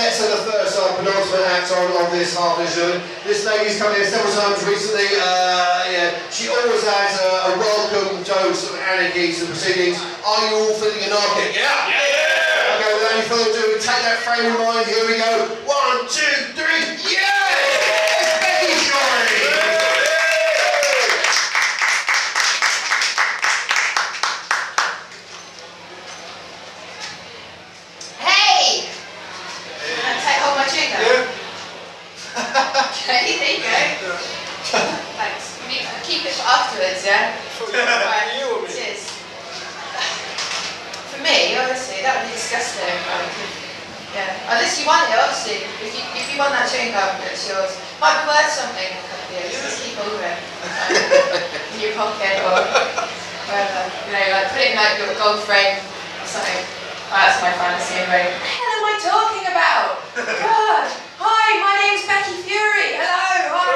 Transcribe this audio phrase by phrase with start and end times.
[0.00, 3.00] let's say the first uh, penultimate act on, on this half edition.
[3.24, 5.06] This lady's come here several times recently.
[5.20, 10.00] Uh, yeah, she always has a, a welcome dose of anarchy to the proceedings.
[10.24, 11.52] Are you all feeling anarchic?
[11.52, 11.68] Yeah!
[11.92, 12.00] Yeah!
[12.00, 12.76] yeah.
[12.80, 14.88] Okay, without any further ado, we take that frame in mind.
[14.88, 15.32] Here we go.
[15.68, 17.28] One, two, three, yeah!
[18.24, 19.36] It's Becky Fury!
[28.18, 28.88] Hey!
[29.80, 31.00] Can I take hold of my chin now?
[32.90, 34.16] Okay, there you go.
[35.18, 35.58] Thanks.
[35.66, 36.46] Me- Keep it for
[38.70, 39.02] Cheers.
[41.10, 42.84] For me, honestly, that would be disgusting.
[42.86, 43.30] Like,
[44.14, 44.52] yeah.
[44.52, 45.64] Unless you want it, obviously.
[45.80, 47.78] If you, if you want that chewing gum, it's yours.
[48.00, 49.54] Might be worth something in a couple of years.
[49.54, 50.38] Just keep hold of it.
[51.76, 52.60] In your pocket or
[53.46, 53.82] wherever.
[54.06, 56.60] You know, like put it in like your gold frame or something.
[57.10, 58.30] Oh, that's my fantasy anyway.
[58.30, 59.88] What the hell am I talking about?
[60.44, 60.86] God!
[61.18, 62.40] Hi, my name's Becky.
[62.46, 63.74] Hello, hi.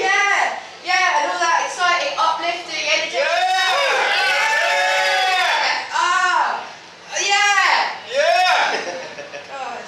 [0.00, 3.26] Yeah, yeah, and all that exciting, uplifting, energetic.
[5.94, 6.62] Ah,
[7.18, 7.98] yeah.
[9.50, 9.80] God.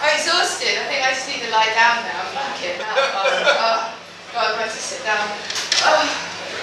[0.00, 0.80] I'm exhausted.
[0.80, 2.24] I think I just need to lie down now.
[2.24, 2.96] I'm fucking out.
[2.96, 3.28] Oh,
[3.60, 3.80] oh,
[4.32, 5.20] God, I'm going to sit down.
[5.84, 6.00] Oh,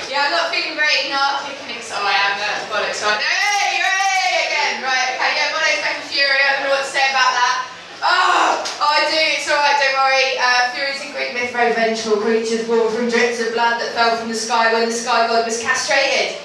[0.10, 2.02] yeah, I'm not feeling very anarchic and excited.
[2.02, 2.42] Oh, I am.
[2.42, 3.06] That's bollocks.
[3.06, 3.22] Right.
[3.22, 4.74] Hey, hey, again.
[4.82, 5.14] Right.
[5.14, 5.32] Okay.
[5.38, 6.42] Yeah, my name's Becky Fury.
[6.42, 7.56] I don't know what to say about that.
[8.02, 9.22] Oh, oh I do.
[9.38, 9.78] It's all right.
[9.78, 10.42] Don't worry.
[10.42, 14.18] Uh, Furies in Greek myth, very vengeful creatures born from drips of blood that fell
[14.18, 16.42] from the sky when the sky god was castrated.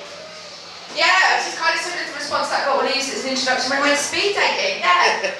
[0.92, 3.12] Yeah, which is kind of similar to the response that I got when I used
[3.12, 4.84] it as an introduction when I went speed dating.
[4.84, 5.32] Yeah.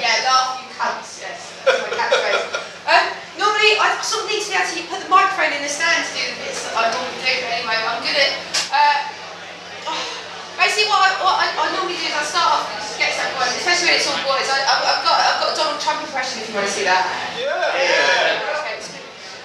[0.00, 1.20] yeah, laugh, you cunts.
[1.20, 2.44] Yes, that's my catchphrase.
[2.88, 3.04] Um,
[3.36, 5.08] normally, I sort of need to be able to put the
[5.78, 8.34] to do the bits that I normally do, but anyway, I'm good at.
[8.74, 9.06] Uh,
[9.86, 10.02] oh,
[10.58, 13.14] basically, what, I, what I, I normally do is I start off and just get
[13.14, 14.50] some boys, especially when it's all boys.
[14.50, 16.82] I, I've, I've, got, I've got a Donald Trump impression if you want to see
[16.90, 17.06] that.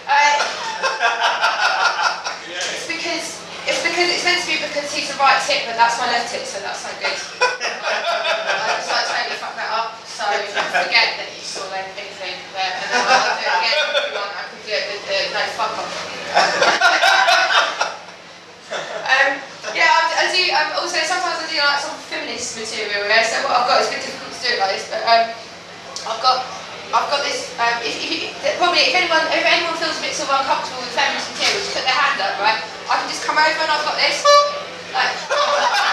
[0.05, 0.37] Uh,
[2.49, 3.25] it's because
[3.69, 6.33] it's because it's meant to be because he's the right tip, but that's my left
[6.33, 7.13] tip, so that's not good.
[7.41, 12.09] I just like totally fuck that up, so forget that you saw anything
[12.53, 14.33] there, and then I'll do it again if you want.
[14.33, 16.24] I can do it with the no fuck off.
[19.05, 19.39] Um,
[19.71, 20.43] yeah, I, I do.
[20.51, 23.07] Um, also, sometimes I do like some feminist material.
[23.07, 25.01] Yeah, so what I've got is a bit difficult to do it like this, but
[25.07, 25.31] um,
[26.11, 26.43] I've got.
[26.93, 27.49] I've got this.
[27.59, 30.93] Um, if, if probably, if anyone, if anyone feels a bit sort of uncomfortable with
[30.93, 32.61] feminist material, just put their hand up, right?
[32.87, 34.21] I can just come over and I've got this.
[34.93, 35.11] Like,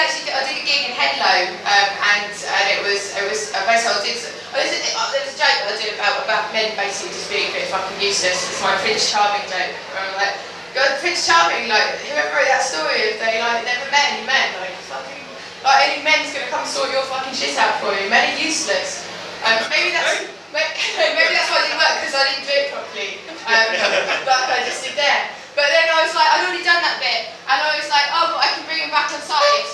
[0.00, 0.32] actually.
[0.32, 3.92] I did a gig in Henlow, um, and and it was it was uh, basically
[3.92, 4.16] I did.
[4.50, 4.80] Oh, there's a,
[5.14, 7.70] there was a joke that I did about about men basically just being a bit
[7.70, 8.40] fucking useless.
[8.50, 9.76] It's my Prince Charming joke.
[9.94, 10.34] Where I'm like,
[10.72, 14.46] God, Prince Charming, like whoever wrote that story, if they like never met any men,
[14.62, 15.22] like fucking,
[15.66, 18.06] like any men's gonna come sort your fucking shit out for you.
[18.06, 19.02] Men are useless.
[19.42, 20.70] Um, maybe that's maybe,
[21.18, 23.10] maybe that's why it didn't work because I didn't do it properly.
[23.50, 23.68] Um,
[24.30, 25.34] but I just did there.
[25.58, 28.38] But then I was like, I'd already done that bit, and I was like, oh,
[28.38, 29.66] but I can bring him back on side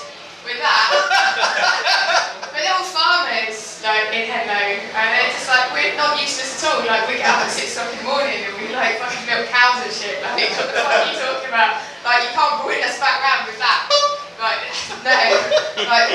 [0.49, 0.89] with that.
[2.41, 5.93] but they're all farmers, like in Henlow, and they're just like, we're
[6.67, 6.87] not all.
[6.87, 9.47] Like we get up at six o'clock in the morning and we like fucking milk
[9.47, 10.19] cows and shit.
[10.23, 11.79] Like what the fuck are you talking about?
[12.03, 13.87] Like you can't bring us back round with that.
[14.37, 14.61] Like
[15.01, 15.17] no,
[15.87, 16.11] like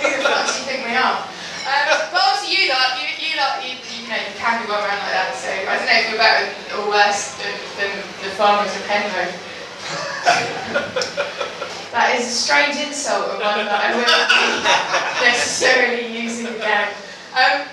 [0.00, 1.28] who the fuck do you think we are?
[1.62, 4.98] Um, but you lot, you, you lot, you, you know, you can be going around
[4.98, 8.74] like that, so I don't know if you're better or worse than, than the farmers
[8.74, 9.30] of Penrose.
[11.94, 16.90] that is a strange insult and one that I wouldn't be necessarily using again.
[17.32, 17.64] Um,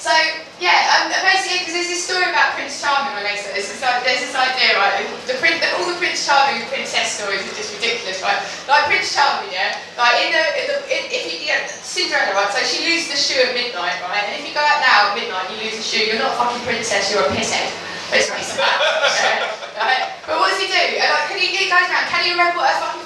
[0.00, 0.10] so,
[0.58, 3.68] yeah, um, basically, because there's this story about Prince Charming related to this.
[3.84, 4.96] Like, there's this idea, right?
[5.28, 8.40] The, prin- all the Prince Charming Princess stories are just ridiculous, right?
[8.64, 9.76] Like Prince Charming, yeah.
[10.00, 12.48] Like in the, in the in, if you get Cinderella, right?
[12.48, 14.24] So she loses the shoe at midnight, right?
[14.24, 16.08] And if you go out now at midnight, you lose the shoe.
[16.08, 17.12] You're not a fucking princess.
[17.12, 17.68] You're a pisshead.
[18.10, 20.02] Basically, so that, yeah, right?
[20.26, 20.74] But what does he do?
[20.98, 22.10] And, like, can he, he goes around.
[22.10, 22.99] Can you remember what fucking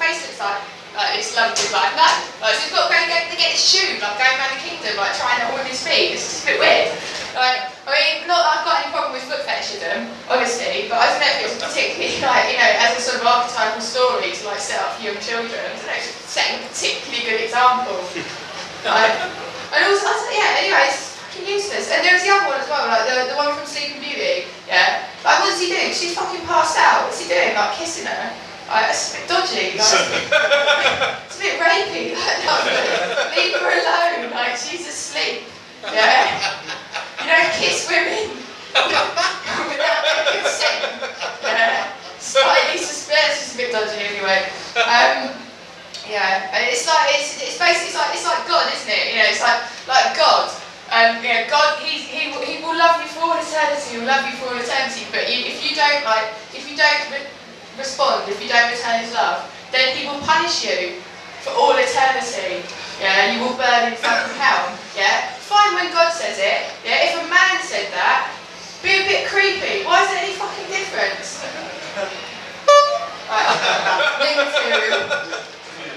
[1.14, 2.14] it's lovely, like that.
[2.42, 4.62] Like, so you've got to go and get, get this tube, like going around the
[4.62, 6.18] kingdom, like trying to hold his feet.
[6.18, 6.90] It's just a bit weird.
[7.34, 11.10] Like, I mean, not that I've got any problem with foot fetishism, obviously, but I
[11.10, 14.62] don't know if particularly, like, you know, as a sort of archetypal story to, like,
[14.62, 17.98] set up for young children, I don't know, it's setting a particularly good example.
[18.86, 19.14] like,
[19.74, 21.90] and also, I said, yeah, anyway, it's fucking useless.
[21.90, 24.46] And there was the other one as well, like, the, the one from Sleeping Beauty,
[24.70, 25.10] yeah?
[25.26, 25.90] Like, what is he doing?
[25.90, 27.10] She's fucking passed out.
[27.10, 27.50] What's he doing?
[27.58, 28.30] Like, kissing her?
[28.70, 29.74] Like, it's a bit dodgy.
[29.74, 29.90] Like,
[46.14, 49.02] yeah, and it's like it's, it's basically it's like it's like God, isn't it?
[49.10, 50.46] You know, it's like like God.
[50.94, 53.82] Um, you know, God, he, he, will- he will love you for all eternity.
[53.90, 55.08] He will love you for all eternity.
[55.10, 57.26] But you, if you don't like, if you don't re-
[57.80, 61.00] respond, if you don't return His love, then He will punish you
[61.42, 62.62] for all eternity.
[63.02, 64.70] Yeah, you will burn in fucking hell.
[64.94, 66.70] Yeah, fine when God says it.
[66.86, 68.30] Yeah, if a man said that,
[68.84, 69.82] be a bit creepy.
[69.82, 71.42] Why is there any fucking difference?
[73.26, 73.50] right,
[74.20, 75.10] new material.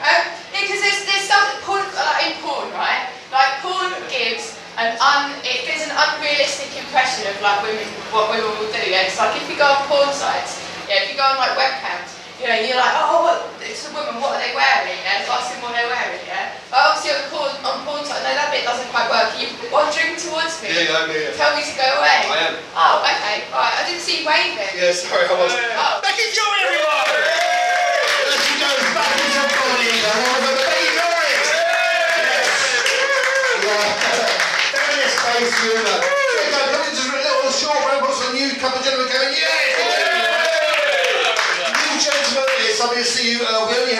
[0.02, 0.22] Um,
[0.54, 3.10] because there's, there's stuff that porn, like in porn, right?
[3.30, 8.48] Like porn gives an un, it gives an unrealistic impression of like women, what women
[8.56, 8.84] will do.
[8.88, 11.60] Yeah, it's like if you go on porn sites, yeah, if you go on like
[11.60, 14.94] webcams, you know, you're like, oh, what, it's a woman, what are they wearing?
[15.02, 16.22] Yeah, it's asking what they're wearing.
[16.24, 19.34] Yeah, but obviously on porn, on porn sites, no, that bit doesn't quite work.
[19.34, 20.70] Are you wandering towards me?
[20.72, 21.34] Yeah, yeah, yeah.
[21.34, 22.30] Tell me to go away.
[22.30, 22.56] I am.
[22.78, 23.74] Oh, okay, right.
[23.76, 24.70] I didn't see you waving.
[24.78, 25.52] Yeah, sorry, I was.
[25.52, 26.00] Oh.
[26.06, 27.10] Becky Joy, everyone!
[28.30, 31.50] As she goes back into her body, I want to Becky Norris!
[33.66, 33.98] Yeah.
[34.78, 36.27] Feminist face humour.
[38.58, 39.34] Applause for the new couple of gentlemen coming.
[39.38, 39.46] Yeah!
[41.78, 43.36] New gentlemen, it's lovely to see.
[43.38, 43.94] Uh, we only